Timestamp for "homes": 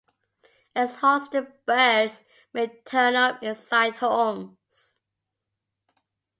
3.97-4.95